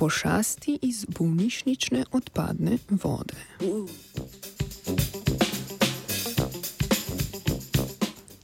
[0.00, 3.36] Pošasti iz bolnišnične odpadne vode.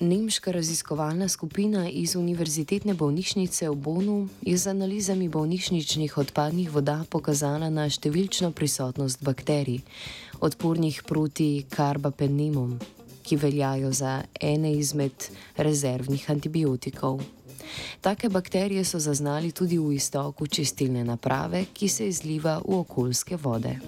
[0.01, 7.71] Nemška raziskovalna skupina iz Univerzitetne bolnišnice v Bonu je z analizami bolnišničnih odpadnih voda pokazala
[7.73, 9.81] na številčno prisotnost bakterij,
[10.45, 12.77] odpornih proti karbapenimom,
[13.25, 17.25] ki veljajo za ene izmed rezervnih antibiotikov.
[18.01, 23.79] Take bakterije so zaznali tudi v istoku čistilne naprave, ki se izliva v okoljske vode.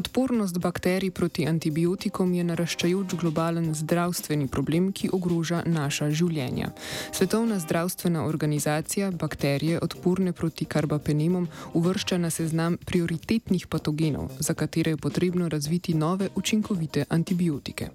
[0.00, 6.70] Odpornost bakterij proti antibiotikom je naraščajoč globalen zdravstveni problem, ki ogroža naša življenja.
[7.12, 15.02] Svetovna zdravstvena organizacija bakterije odporne proti karbapenemom uvršča na seznam prioritetnih patogenov, za katere je
[15.08, 17.90] potrebno razviti nove učinkovite antibiotike.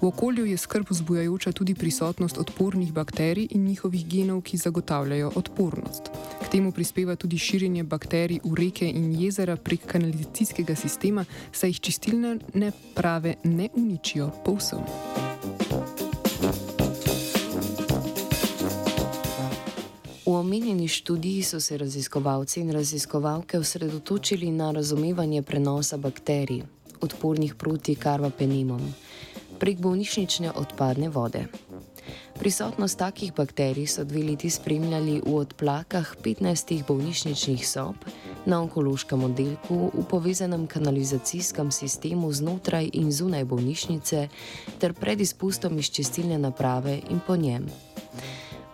[0.00, 6.08] V okolju je skrb vzbujajoča tudi prisotnost odpornih bakterij in njihovih genov, ki zagotavljajo odpornost.
[6.44, 11.80] K temu prispeva tudi širjenje bakterij v reke in jezera prek kanalizacijskega sistema, saj jih
[11.80, 14.80] čistilne naprave ne uničijo povsem.
[20.26, 26.62] V omenjeni študiji so se raziskovalci in raziskovalke osredotočili na razumevanje prenosa bakterij,
[27.00, 28.80] odpornih proti karvapenimom,
[29.60, 31.44] prek bolnišnične odpadne vode.
[32.40, 37.94] Prisotnost takih bakterij so dve leti spremljali v odplakah 15 bolnišničnih sob
[38.46, 44.28] na onkološkem oddelku v povezanem kanalizacijskem sistemu znotraj in zunaj bolnišnice
[44.80, 47.68] ter pred izpustom iz čistilne naprave in po njem.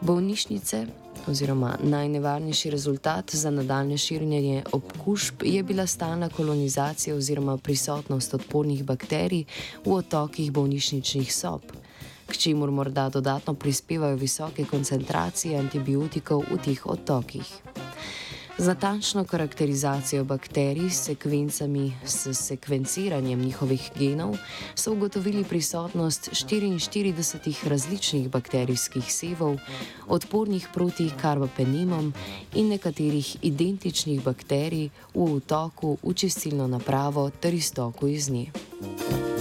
[0.01, 0.87] Bolnišnice,
[1.29, 9.45] oziroma najnevarnejši rezultat za nadaljne širjenje okužb, je bila stalna kolonizacija oziroma prisotnost odpornih bakterij
[9.85, 11.61] v otokih bolnišničnih sob
[12.27, 17.76] k čemur morda dodatno prispevajo visoke koncentracije antibiotikov v teh otokih.
[18.59, 24.37] Z natančno karakterizacijo bakterij s sekvencami, s sekvenciranjem njihovih genov,
[24.75, 29.59] so ugotovili prisotnost 44 različnih bakterijskih sevov,
[30.09, 32.13] odpornih proti karbapenimom
[32.55, 39.36] in nekaterih identičnih bakterij v otoku v čistilno napravo ter iztoku iz nje.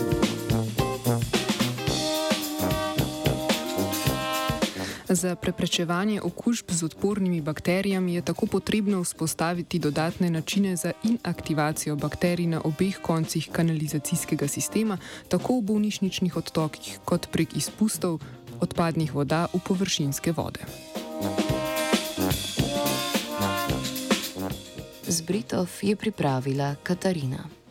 [5.16, 12.48] Za preprečevanje okužb z odpornimi bakterijami je tako potrebno vzpostaviti dodatne načine za inaktivacijo bakterij
[12.48, 18.20] na obeh koncih kanalizacijskega sistema, tako v bolnišničnih odtokih kot prek izpustov
[18.60, 20.60] odpadnih voda v površinske vode.
[25.08, 27.65] Z Britov je pripravila Katarina.